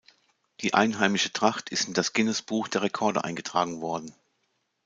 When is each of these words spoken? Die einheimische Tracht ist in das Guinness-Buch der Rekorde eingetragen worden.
Die 0.61 0.73
einheimische 0.73 1.31
Tracht 1.31 1.69
ist 1.69 1.87
in 1.87 1.93
das 1.93 2.11
Guinness-Buch 2.13 2.67
der 2.69 2.81
Rekorde 2.81 3.23
eingetragen 3.23 3.81
worden. 3.81 4.11